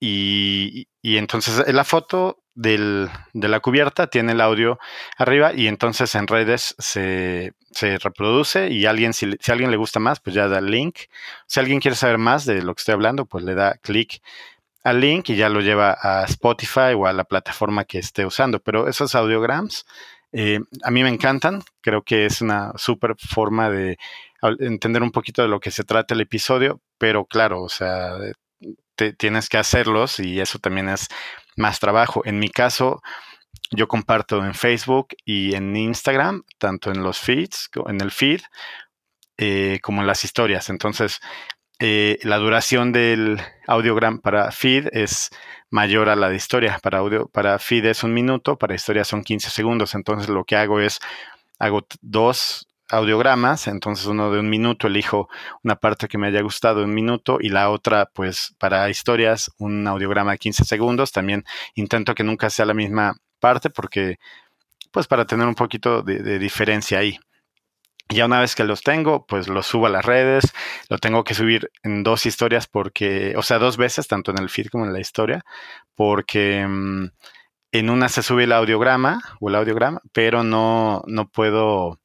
y, 0.00 0.88
y, 1.02 1.16
entonces 1.18 1.72
la 1.72 1.84
foto 1.84 2.38
del, 2.58 3.08
de 3.34 3.48
la 3.48 3.60
cubierta 3.60 4.08
tiene 4.08 4.32
el 4.32 4.40
audio 4.40 4.80
arriba 5.16 5.52
y 5.54 5.68
entonces 5.68 6.14
en 6.16 6.26
redes 6.26 6.74
se, 6.78 7.52
se 7.70 7.98
reproduce 7.98 8.68
y 8.68 8.84
alguien, 8.84 9.14
si, 9.14 9.30
si, 9.40 9.50
a 9.50 9.54
alguien 9.54 9.70
le 9.70 9.76
gusta 9.76 10.00
más, 10.00 10.18
pues 10.18 10.34
ya 10.34 10.48
da 10.48 10.58
el 10.58 10.66
link. 10.66 10.98
Si 11.46 11.60
alguien 11.60 11.78
quiere 11.78 11.96
saber 11.96 12.18
más 12.18 12.46
de 12.46 12.62
lo 12.62 12.74
que 12.74 12.80
estoy 12.80 12.94
hablando, 12.94 13.26
pues 13.26 13.44
le 13.44 13.54
da 13.54 13.74
clic 13.74 14.20
al 14.82 15.00
link 15.00 15.28
y 15.28 15.36
ya 15.36 15.48
lo 15.48 15.60
lleva 15.60 15.96
a 16.00 16.24
Spotify 16.24 16.94
o 16.96 17.06
a 17.06 17.12
la 17.12 17.24
plataforma 17.24 17.84
que 17.84 17.98
esté 18.00 18.26
usando. 18.26 18.58
Pero 18.60 18.88
esos 18.88 19.14
audiograms 19.14 19.86
eh, 20.32 20.58
a 20.82 20.90
mí 20.90 21.04
me 21.04 21.10
encantan. 21.10 21.62
Creo 21.80 22.02
que 22.02 22.26
es 22.26 22.40
una 22.40 22.72
súper 22.76 23.14
forma 23.18 23.70
de 23.70 23.98
entender 24.58 25.02
un 25.02 25.12
poquito 25.12 25.42
de 25.42 25.48
lo 25.48 25.60
que 25.60 25.70
se 25.70 25.84
trata 25.84 26.14
el 26.14 26.22
episodio, 26.22 26.80
pero 26.98 27.24
claro, 27.24 27.62
o 27.62 27.68
sea, 27.68 28.14
tienes 29.16 29.48
que 29.48 29.58
hacerlos 29.58 30.18
y 30.20 30.40
eso 30.40 30.58
también 30.58 30.88
es 30.88 31.08
más 31.58 31.80
trabajo. 31.80 32.22
En 32.24 32.38
mi 32.38 32.48
caso, 32.48 33.02
yo 33.70 33.88
comparto 33.88 34.44
en 34.44 34.54
Facebook 34.54 35.08
y 35.24 35.54
en 35.54 35.76
Instagram, 35.76 36.44
tanto 36.58 36.90
en 36.90 37.02
los 37.02 37.18
feeds, 37.18 37.70
en 37.86 38.00
el 38.00 38.10
feed, 38.10 38.40
eh, 39.36 39.78
como 39.82 40.00
en 40.00 40.06
las 40.06 40.24
historias. 40.24 40.70
Entonces, 40.70 41.20
eh, 41.80 42.18
la 42.22 42.38
duración 42.38 42.92
del 42.92 43.40
audiogram 43.66 44.20
para 44.20 44.50
feed 44.50 44.88
es 44.92 45.30
mayor 45.70 46.08
a 46.08 46.16
la 46.16 46.28
de 46.28 46.36
historia. 46.36 46.78
Para 46.82 46.98
audio, 46.98 47.28
para 47.28 47.58
feed 47.58 47.84
es 47.86 48.02
un 48.02 48.14
minuto, 48.14 48.58
para 48.58 48.74
historia 48.74 49.04
son 49.04 49.22
15 49.22 49.50
segundos. 49.50 49.94
Entonces 49.94 50.28
lo 50.28 50.44
que 50.44 50.56
hago 50.56 50.80
es, 50.80 50.98
hago 51.58 51.86
dos 52.00 52.67
audiogramas, 52.90 53.66
entonces 53.68 54.06
uno 54.06 54.30
de 54.30 54.40
un 54.40 54.50
minuto, 54.50 54.86
elijo 54.86 55.28
una 55.62 55.76
parte 55.76 56.08
que 56.08 56.18
me 56.18 56.28
haya 56.28 56.42
gustado 56.42 56.84
un 56.84 56.94
minuto 56.94 57.38
y 57.40 57.48
la 57.50 57.70
otra, 57.70 58.06
pues 58.12 58.54
para 58.58 58.88
historias, 58.90 59.50
un 59.58 59.86
audiograma 59.86 60.32
de 60.32 60.38
15 60.38 60.64
segundos. 60.64 61.12
También 61.12 61.44
intento 61.74 62.14
que 62.14 62.24
nunca 62.24 62.50
sea 62.50 62.66
la 62.66 62.74
misma 62.74 63.16
parte 63.40 63.70
porque, 63.70 64.18
pues 64.92 65.06
para 65.06 65.26
tener 65.26 65.46
un 65.46 65.54
poquito 65.54 66.02
de 66.02 66.38
diferencia 66.38 66.98
ahí. 66.98 67.18
Ya 68.10 68.24
una 68.24 68.40
vez 68.40 68.54
que 68.54 68.64
los 68.64 68.82
tengo, 68.82 69.26
pues 69.26 69.48
los 69.48 69.66
subo 69.66 69.86
a 69.86 69.90
las 69.90 70.04
redes. 70.04 70.52
Lo 70.88 70.98
tengo 70.98 71.24
que 71.24 71.34
subir 71.34 71.70
en 71.82 72.02
dos 72.02 72.24
historias 72.24 72.66
porque, 72.66 73.34
o 73.36 73.42
sea, 73.42 73.58
dos 73.58 73.76
veces, 73.76 74.08
tanto 74.08 74.30
en 74.30 74.38
el 74.38 74.48
feed 74.48 74.68
como 74.68 74.86
en 74.86 74.94
la 74.94 75.00
historia, 75.00 75.44
porque 75.94 76.66
mm, 76.66 77.10
en 77.72 77.90
una 77.90 78.08
se 78.08 78.22
sube 78.22 78.44
el 78.44 78.52
audiograma 78.52 79.20
o 79.40 79.50
el 79.50 79.56
audiograma, 79.56 80.00
pero 80.12 80.42
no, 80.42 81.02
no 81.06 81.28
puedo 81.28 82.00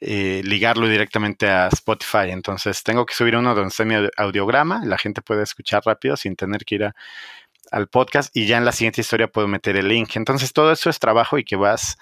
eh, 0.00 0.40
ligarlo 0.44 0.88
directamente 0.88 1.48
a 1.48 1.68
Spotify. 1.68 2.30
Entonces 2.30 2.82
tengo 2.82 3.04
que 3.06 3.14
subir 3.14 3.36
uno 3.36 3.54
donde 3.54 3.68
está 3.68 3.84
mi 3.84 3.94
audiograma. 4.16 4.82
La 4.84 4.98
gente 4.98 5.22
puede 5.22 5.42
escuchar 5.42 5.82
rápido 5.84 6.16
sin 6.16 6.36
tener 6.36 6.64
que 6.64 6.74
ir 6.76 6.92
al 7.70 7.88
podcast 7.88 8.34
y 8.36 8.46
ya 8.46 8.58
en 8.58 8.64
la 8.64 8.72
siguiente 8.72 9.00
historia 9.02 9.28
puedo 9.28 9.48
meter 9.48 9.76
el 9.76 9.88
link. 9.88 10.16
Entonces 10.16 10.52
todo 10.52 10.72
eso 10.72 10.90
es 10.90 10.98
trabajo 10.98 11.38
y 11.38 11.44
que 11.44 11.56
vas 11.56 11.98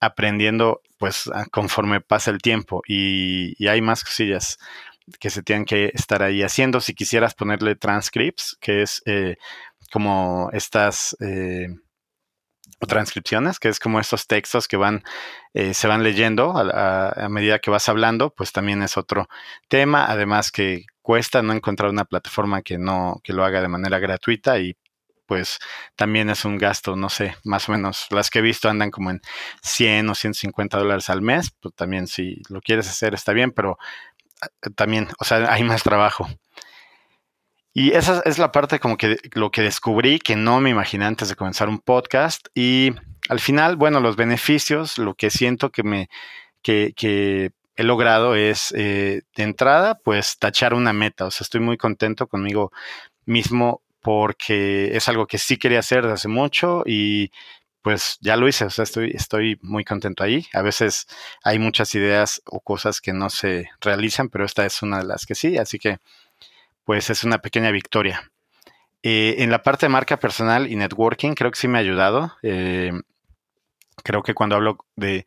aprendiendo 0.00 0.80
pues 0.98 1.30
conforme 1.50 2.00
pasa 2.00 2.30
el 2.30 2.38
tiempo 2.38 2.82
y, 2.86 3.66
hay 3.66 3.82
más 3.82 4.04
cosillas 4.04 4.58
que 5.18 5.30
se 5.30 5.42
tienen 5.42 5.64
que 5.64 5.90
estar 5.94 6.22
ahí 6.22 6.42
haciendo. 6.42 6.80
Si 6.80 6.94
quisieras 6.94 7.34
ponerle 7.34 7.74
transcripts, 7.74 8.56
que 8.60 8.82
es 8.82 9.02
eh, 9.06 9.36
como 9.92 10.50
estas 10.52 11.16
eh, 11.20 11.68
transcripciones, 12.86 13.58
que 13.58 13.68
es 13.68 13.78
como 13.78 14.00
estos 14.00 14.26
textos 14.26 14.68
que 14.68 14.76
van, 14.76 15.02
eh, 15.54 15.74
se 15.74 15.88
van 15.88 16.02
leyendo 16.02 16.54
a, 16.56 17.28
medida 17.28 17.58
que 17.58 17.70
vas 17.70 17.88
hablando, 17.88 18.30
pues 18.34 18.52
también 18.52 18.82
es 18.82 18.96
otro 18.96 19.28
tema. 19.68 20.06
Además 20.06 20.50
que 20.52 20.84
cuesta 21.02 21.42
no 21.42 21.52
encontrar 21.52 21.90
una 21.90 22.04
plataforma 22.04 22.62
que 22.62 22.78
no, 22.78 23.20
que 23.22 23.32
lo 23.32 23.44
haga 23.44 23.60
de 23.60 23.68
manera 23.68 23.98
gratuita 23.98 24.58
y 24.58 24.76
pues 25.26 25.60
también 25.94 26.28
es 26.28 26.44
un 26.44 26.58
gasto, 26.58 26.96
no 26.96 27.08
sé, 27.08 27.36
más 27.44 27.68
o 27.68 27.72
menos. 27.72 28.08
Las 28.10 28.30
que 28.30 28.40
he 28.40 28.42
visto 28.42 28.68
andan 28.68 28.90
como 28.90 29.10
en 29.10 29.20
100 29.62 30.10
o 30.10 30.14
150 30.16 30.76
dólares 30.76 31.08
al 31.08 31.22
mes, 31.22 31.52
pues 31.60 31.72
también 31.76 32.08
si 32.08 32.42
lo 32.48 32.60
quieres 32.60 32.88
hacer 32.88 33.14
está 33.14 33.32
bien, 33.32 33.52
pero 33.52 33.78
ah, 34.42 34.48
también, 34.74 35.08
o 35.20 35.24
sea, 35.24 35.52
hay 35.52 35.62
más 35.62 35.84
trabajo. 35.84 36.28
Y 37.72 37.92
esa 37.92 38.20
es 38.24 38.38
la 38.38 38.50
parte 38.50 38.80
como 38.80 38.96
que 38.96 39.18
lo 39.32 39.50
que 39.50 39.62
descubrí 39.62 40.18
que 40.18 40.34
no 40.36 40.60
me 40.60 40.70
imaginé 40.70 41.04
antes 41.04 41.28
de 41.28 41.36
comenzar 41.36 41.68
un 41.68 41.78
podcast. 41.78 42.48
Y 42.54 42.92
al 43.28 43.40
final, 43.40 43.76
bueno, 43.76 44.00
los 44.00 44.16
beneficios, 44.16 44.98
lo 44.98 45.14
que 45.14 45.30
siento 45.30 45.70
que 45.70 45.84
me, 45.84 46.08
que, 46.62 46.92
que 46.96 47.52
he 47.76 47.84
logrado 47.84 48.34
es 48.34 48.74
eh, 48.76 49.22
de 49.36 49.42
entrada, 49.42 49.98
pues 50.02 50.38
tachar 50.38 50.74
una 50.74 50.92
meta. 50.92 51.26
O 51.26 51.30
sea, 51.30 51.44
estoy 51.44 51.60
muy 51.60 51.76
contento 51.76 52.26
conmigo 52.26 52.72
mismo 53.24 53.82
porque 54.00 54.96
es 54.96 55.08
algo 55.08 55.26
que 55.26 55.38
sí 55.38 55.56
quería 55.56 55.78
hacer 55.80 56.02
desde 56.02 56.14
hace 56.14 56.28
mucho 56.28 56.82
y 56.86 57.30
pues 57.82 58.18
ya 58.20 58.36
lo 58.36 58.46
hice, 58.48 58.66
o 58.66 58.70
sea, 58.70 58.82
estoy, 58.82 59.12
estoy 59.14 59.58
muy 59.62 59.84
contento 59.84 60.24
ahí. 60.24 60.46
A 60.52 60.62
veces 60.62 61.06
hay 61.42 61.58
muchas 61.58 61.94
ideas 61.94 62.42
o 62.46 62.60
cosas 62.60 63.00
que 63.00 63.12
no 63.12 63.30
se 63.30 63.70
realizan, 63.80 64.28
pero 64.28 64.44
esta 64.44 64.66
es 64.66 64.82
una 64.82 64.98
de 64.98 65.04
las 65.04 65.24
que 65.24 65.34
sí, 65.34 65.56
así 65.56 65.78
que 65.78 65.98
pues 66.90 67.08
es 67.08 67.22
una 67.22 67.38
pequeña 67.38 67.70
victoria. 67.70 68.32
Eh, 69.04 69.36
en 69.44 69.52
la 69.52 69.62
parte 69.62 69.86
de 69.86 69.90
marca 69.90 70.16
personal 70.18 70.66
y 70.66 70.74
networking 70.74 71.34
creo 71.34 71.52
que 71.52 71.56
sí 71.56 71.68
me 71.68 71.78
ha 71.78 71.82
ayudado. 71.82 72.32
Eh, 72.42 72.90
creo 74.02 74.24
que 74.24 74.34
cuando 74.34 74.56
hablo 74.56 74.76
de, 74.96 75.24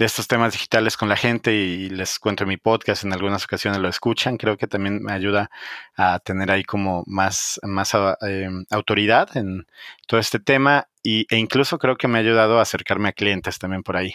estos 0.00 0.26
temas 0.26 0.54
digitales 0.54 0.96
con 0.96 1.08
la 1.08 1.14
gente 1.16 1.54
y 1.54 1.88
les 1.88 2.18
cuento 2.18 2.42
en 2.42 2.48
mi 2.48 2.56
podcast, 2.56 3.04
en 3.04 3.12
algunas 3.12 3.44
ocasiones 3.44 3.78
lo 3.78 3.88
escuchan, 3.88 4.38
creo 4.38 4.56
que 4.56 4.66
también 4.66 5.04
me 5.04 5.12
ayuda 5.12 5.52
a 5.96 6.18
tener 6.18 6.50
ahí 6.50 6.64
como 6.64 7.04
más, 7.06 7.60
más 7.62 7.94
ah, 7.94 8.16
em, 8.22 8.64
autoridad 8.70 9.36
en 9.36 9.68
todo 10.08 10.18
este 10.18 10.40
tema 10.40 10.88
y, 11.00 11.32
e 11.32 11.38
incluso 11.38 11.78
creo 11.78 11.96
que 11.96 12.08
me 12.08 12.18
ha 12.18 12.22
ayudado 12.22 12.58
a 12.58 12.62
acercarme 12.62 13.10
a 13.10 13.12
clientes 13.12 13.60
también 13.60 13.84
por 13.84 13.96
ahí. 13.96 14.14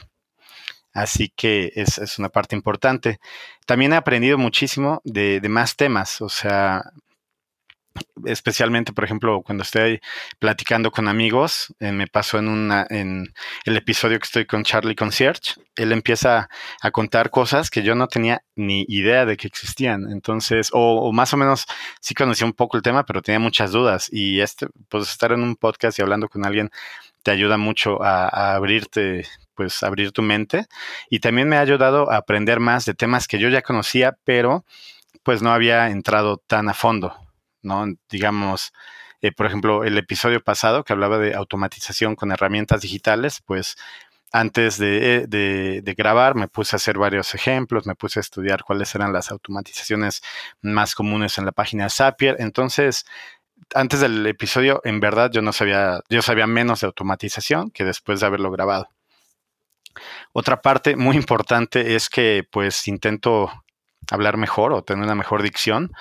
Así 0.93 1.31
que 1.35 1.71
es, 1.75 1.97
es 1.97 2.19
una 2.19 2.29
parte 2.29 2.55
importante. 2.55 3.19
También 3.65 3.93
he 3.93 3.95
aprendido 3.95 4.37
muchísimo 4.37 5.01
de, 5.03 5.39
de 5.39 5.49
más 5.49 5.75
temas, 5.75 6.21
o 6.21 6.29
sea, 6.29 6.83
especialmente, 8.25 8.93
por 8.93 9.03
ejemplo, 9.03 9.41
cuando 9.41 9.63
estoy 9.63 9.99
platicando 10.39 10.91
con 10.91 11.07
amigos, 11.07 11.73
eh, 11.79 11.91
me 11.91 12.07
pasó 12.07 12.39
en 12.39 12.47
una, 12.47 12.85
en 12.89 13.33
el 13.65 13.77
episodio 13.77 14.19
que 14.19 14.25
estoy 14.25 14.45
con 14.45 14.63
Charlie 14.63 14.95
Concierge, 14.95 15.55
él 15.75 15.91
empieza 15.91 16.49
a 16.81 16.91
contar 16.91 17.29
cosas 17.29 17.69
que 17.69 17.83
yo 17.83 17.95
no 17.95 18.07
tenía 18.07 18.41
ni 18.55 18.85
idea 18.87 19.25
de 19.25 19.37
que 19.37 19.47
existían. 19.47 20.11
Entonces, 20.11 20.69
o, 20.73 21.11
más 21.11 21.33
o 21.33 21.37
menos 21.37 21.65
sí 22.01 22.13
conocía 22.13 22.45
un 22.45 22.53
poco 22.53 22.77
el 22.77 22.83
tema, 22.83 23.05
pero 23.05 23.21
tenía 23.21 23.39
muchas 23.39 23.71
dudas. 23.71 24.09
Y 24.11 24.41
este, 24.41 24.67
pues 24.89 25.09
estar 25.09 25.31
en 25.31 25.43
un 25.43 25.55
podcast 25.55 25.99
y 25.99 26.01
hablando 26.01 26.29
con 26.29 26.45
alguien 26.45 26.69
te 27.23 27.31
ayuda 27.31 27.57
mucho 27.57 28.01
a, 28.03 28.27
a 28.27 28.55
abrirte, 28.55 29.25
pues 29.59 29.83
abrir 29.83 30.13
tu 30.13 30.21
mente. 30.21 30.67
Y 31.09 31.19
también 31.19 31.49
me 31.49 31.57
ha 31.57 31.59
ayudado 31.59 32.09
a 32.09 32.15
aprender 32.15 32.61
más 32.61 32.85
de 32.85 32.93
temas 32.93 33.27
que 33.27 33.39
yo 33.39 33.49
ya 33.49 33.61
conocía, 33.61 34.17
pero 34.23 34.63
pues 35.21 35.41
no 35.41 35.51
había 35.51 35.89
entrado 35.89 36.37
tan 36.47 36.69
a 36.69 36.73
fondo. 36.73 37.13
¿no? 37.61 37.85
Digamos, 38.09 38.71
eh, 39.19 39.33
por 39.33 39.47
ejemplo, 39.47 39.83
el 39.83 39.97
episodio 39.97 40.41
pasado 40.41 40.85
que 40.85 40.93
hablaba 40.93 41.17
de 41.17 41.35
automatización 41.35 42.15
con 42.15 42.31
herramientas 42.31 42.79
digitales, 42.79 43.41
pues 43.45 43.75
antes 44.31 44.77
de, 44.77 45.27
de, 45.27 45.93
grabar 45.97 46.35
me 46.35 46.47
puse 46.47 46.75
a 46.75 46.77
hacer 46.77 46.97
varios 46.97 47.35
ejemplos, 47.35 47.85
me 47.85 47.95
puse 47.95 48.19
a 48.19 48.21
estudiar 48.21 48.63
cuáles 48.63 48.95
eran 48.95 49.11
las 49.11 49.29
automatizaciones 49.29 50.21
más 50.61 50.95
comunes 50.95 51.37
en 51.37 51.45
la 51.45 51.51
página 51.51 51.89
Zapier. 51.89 52.37
Entonces, 52.39 53.05
antes 53.75 53.99
del 53.99 54.25
episodio, 54.25 54.79
en 54.85 55.01
verdad 55.01 55.31
yo 55.33 55.41
no 55.41 55.51
sabía, 55.51 55.99
yo 56.07 56.21
sabía 56.21 56.47
menos 56.47 56.79
de 56.79 56.87
automatización 56.87 57.71
que 57.71 57.83
después 57.83 58.21
de 58.21 58.27
haberlo 58.27 58.51
grabado. 58.51 58.87
Otra 60.33 60.61
parte 60.61 60.95
muy 60.95 61.15
importante 61.15 61.95
es 61.95 62.09
que 62.09 62.43
pues 62.49 62.87
intento 62.87 63.51
hablar 64.11 64.37
mejor 64.37 64.73
o 64.73 64.83
tener 64.83 65.03
una 65.03 65.15
mejor 65.15 65.43
dicción 65.43 65.91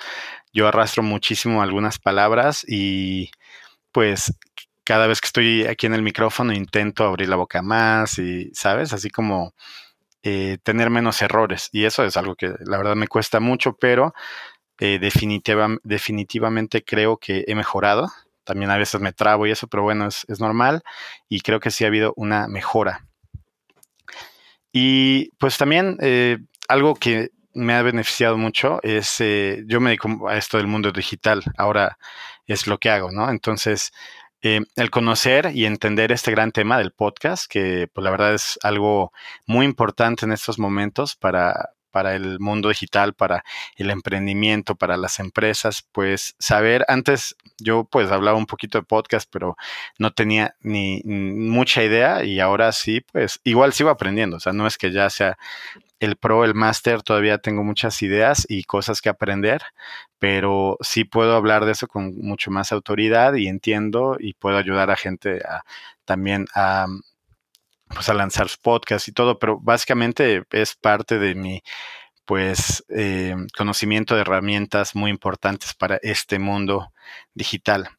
yo 0.53 0.67
arrastro 0.67 1.03
muchísimo 1.03 1.61
algunas 1.61 1.99
palabras 1.99 2.65
y 2.67 3.29
pues 3.91 4.33
cada 4.83 5.07
vez 5.07 5.21
que 5.21 5.27
estoy 5.27 5.65
aquí 5.65 5.85
en 5.85 5.93
el 5.93 6.01
micrófono 6.01 6.53
intento 6.53 7.05
abrir 7.05 7.29
la 7.29 7.35
boca 7.35 7.61
más 7.61 8.17
y, 8.17 8.49
¿sabes? 8.53 8.93
Así 8.93 9.09
como 9.11 9.53
eh, 10.23 10.57
tener 10.63 10.89
menos 10.89 11.21
errores. 11.21 11.69
Y 11.71 11.85
eso 11.85 12.03
es 12.03 12.17
algo 12.17 12.35
que 12.35 12.53
la 12.65 12.77
verdad 12.77 12.95
me 12.95 13.07
cuesta 13.07 13.39
mucho, 13.39 13.73
pero 13.79 14.13
eh, 14.79 14.99
definitivamente 14.99 16.83
creo 16.83 17.17
que 17.17 17.43
he 17.47 17.55
mejorado 17.55 18.07
también 18.49 18.71
a 18.71 18.77
veces 18.77 18.99
me 18.99 19.13
trabo 19.13 19.45
y 19.45 19.51
eso, 19.51 19.67
pero 19.67 19.83
bueno, 19.83 20.07
es, 20.07 20.25
normal 20.39 20.81
y 21.27 21.41
creo 21.41 21.59
que 21.59 21.69
sí 21.69 21.83
ha 21.83 21.87
habido 21.87 22.13
una 22.15 22.47
mejora. 22.47 23.05
Y 24.71 25.29
pues 25.37 25.57
también 25.57 25.97
eh, 26.01 26.39
algo 26.67 26.95
que 26.95 27.31
me 27.53 27.73
ha 27.73 27.81
beneficiado 27.81 28.37
mucho 28.37 28.79
es, 28.83 29.19
eh, 29.19 29.63
yo 29.67 29.79
me 29.81 29.89
dedico 29.89 30.29
a 30.29 30.37
esto 30.37 30.57
del 30.57 30.67
mundo 30.67 30.91
digital, 30.91 31.43
ahora 31.57 31.97
es 32.45 32.67
lo 32.67 32.77
que 32.77 32.89
hago, 32.89 33.11
¿no? 33.11 33.29
Entonces, 33.29 33.91
eh, 34.41 34.61
el 34.75 34.89
conocer 34.89 35.51
y 35.53 35.65
entender 35.65 36.11
este 36.11 36.31
gran 36.31 36.51
tema 36.51 36.77
del 36.77 36.91
podcast, 36.91 37.51
que 37.51 37.89
pues 37.93 38.03
la 38.03 38.11
verdad 38.11 38.33
es 38.33 38.57
algo 38.63 39.11
muy 39.45 39.65
importante 39.65 40.25
en 40.25 40.31
estos 40.31 40.59
momentos 40.59 41.15
para, 41.15 41.71
para 41.91 42.15
el 42.15 42.39
mundo 42.39 42.69
digital, 42.69 43.13
para 43.13 43.43
el 43.75 43.89
emprendimiento, 43.89 44.75
para 44.75 44.97
las 44.97 45.19
empresas, 45.19 45.85
pues 45.91 46.35
saber, 46.39 46.85
antes 46.87 47.35
yo 47.59 47.83
pues 47.85 48.11
hablaba 48.11 48.37
un 48.37 48.45
poquito 48.45 48.77
de 48.77 48.83
podcast, 48.83 49.29
pero 49.31 49.55
no 49.97 50.11
tenía 50.11 50.55
ni 50.61 51.01
mucha 51.03 51.83
idea 51.83 52.23
y 52.23 52.39
ahora 52.39 52.71
sí, 52.71 53.01
pues 53.11 53.39
igual 53.43 53.73
sigo 53.73 53.89
aprendiendo, 53.89 54.37
o 54.37 54.39
sea, 54.39 54.53
no 54.53 54.67
es 54.67 54.77
que 54.77 54.91
ya 54.91 55.09
sea 55.09 55.37
el 55.99 56.15
pro, 56.15 56.45
el 56.45 56.55
máster, 56.55 57.03
todavía 57.03 57.39
tengo 57.39 57.63
muchas 57.63 58.01
ideas 58.01 58.45
y 58.49 58.63
cosas 58.63 59.01
que 59.01 59.09
aprender, 59.09 59.61
pero 60.17 60.77
sí 60.81 61.03
puedo 61.03 61.35
hablar 61.35 61.65
de 61.65 61.73
eso 61.73 61.87
con 61.87 62.17
mucho 62.17 62.51
más 62.51 62.71
autoridad 62.71 63.33
y 63.35 63.47
entiendo 63.47 64.17
y 64.19 64.33
puedo 64.33 64.57
ayudar 64.57 64.91
a 64.91 64.95
gente 64.95 65.41
a, 65.45 65.63
también 66.05 66.47
a, 66.55 66.87
pues 67.93 68.09
a 68.09 68.13
lanzar 68.13 68.47
podcasts 68.61 69.07
y 69.07 69.11
todo, 69.11 69.39
pero 69.39 69.59
básicamente 69.59 70.43
es 70.51 70.75
parte 70.75 71.19
de 71.19 71.35
mi 71.35 71.61
pues 72.25 72.85
eh, 72.89 73.35
conocimiento 73.57 74.13
de 74.13 74.21
herramientas 74.21 74.95
muy 74.95 75.09
importantes 75.09 75.73
para 75.73 75.97
este 76.03 76.37
mundo 76.37 76.93
digital. 77.33 77.89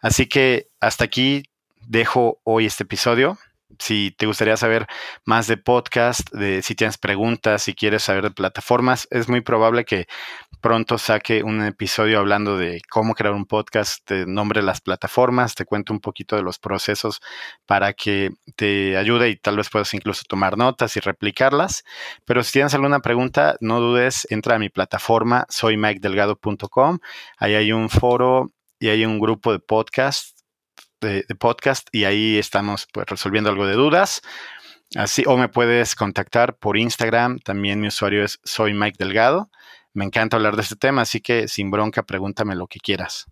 Así 0.00 0.26
que 0.26 0.68
hasta 0.80 1.04
aquí 1.04 1.44
dejo 1.86 2.40
hoy 2.44 2.66
este 2.66 2.84
episodio 2.84 3.38
si 3.78 4.14
te 4.16 4.26
gustaría 4.26 4.56
saber 4.56 4.86
más 5.24 5.46
de 5.46 5.56
podcast, 5.56 6.30
de 6.32 6.62
si 6.62 6.74
tienes 6.74 6.98
preguntas, 6.98 7.62
si 7.62 7.74
quieres 7.74 8.02
saber 8.02 8.24
de 8.24 8.30
plataformas, 8.30 9.08
es 9.10 9.28
muy 9.28 9.40
probable 9.40 9.84
que 9.84 10.06
pronto 10.60 10.98
saque 10.98 11.42
un 11.42 11.64
episodio 11.64 12.18
hablando 12.18 12.58
de 12.58 12.82
cómo 12.90 13.14
crear 13.14 13.34
un 13.34 13.46
podcast, 13.46 14.04
te 14.04 14.26
nombre 14.26 14.62
las 14.62 14.80
plataformas, 14.80 15.54
te 15.54 15.64
cuento 15.64 15.92
un 15.92 16.00
poquito 16.00 16.36
de 16.36 16.42
los 16.42 16.58
procesos 16.58 17.20
para 17.66 17.92
que 17.92 18.30
te 18.56 18.96
ayude 18.96 19.30
y 19.30 19.36
tal 19.36 19.56
vez 19.56 19.70
puedas 19.70 19.92
incluso 19.94 20.22
tomar 20.28 20.58
notas 20.58 20.96
y 20.96 21.00
replicarlas. 21.00 21.84
Pero 22.24 22.42
si 22.42 22.52
tienes 22.52 22.74
alguna 22.74 23.00
pregunta, 23.00 23.56
no 23.60 23.80
dudes, 23.80 24.26
entra 24.30 24.56
a 24.56 24.58
mi 24.58 24.68
plataforma 24.68 25.46
soymikedelgado.com. 25.48 26.98
Ahí 27.38 27.54
hay 27.54 27.72
un 27.72 27.88
foro 27.88 28.52
y 28.78 28.88
hay 28.88 29.04
un 29.04 29.18
grupo 29.18 29.52
de 29.52 29.60
podcast 29.60 30.39
de, 31.00 31.24
podcast 31.38 31.88
y 31.92 32.04
ahí 32.04 32.38
estamos 32.38 32.86
pues, 32.92 33.06
resolviendo 33.06 33.50
algo 33.50 33.66
de 33.66 33.74
dudas. 33.74 34.22
Así, 34.96 35.22
o 35.26 35.36
me 35.36 35.48
puedes 35.48 35.94
contactar 35.94 36.56
por 36.56 36.76
Instagram. 36.76 37.38
También 37.38 37.80
mi 37.80 37.88
usuario 37.88 38.24
es 38.24 38.40
Soy 38.44 38.74
Mike 38.74 38.96
Delgado. 38.98 39.50
Me 39.92 40.04
encanta 40.04 40.36
hablar 40.36 40.56
de 40.56 40.62
este 40.62 40.76
tema, 40.76 41.02
así 41.02 41.20
que 41.20 41.48
sin 41.48 41.70
bronca, 41.70 42.02
pregúntame 42.02 42.54
lo 42.54 42.66
que 42.66 42.80
quieras. 42.80 43.26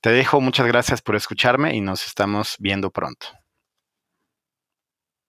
Te 0.00 0.10
dejo, 0.10 0.40
muchas 0.40 0.66
gracias 0.66 1.02
por 1.02 1.16
escucharme 1.16 1.74
y 1.74 1.80
nos 1.80 2.06
estamos 2.06 2.56
viendo 2.58 2.90
pronto. 2.90 3.43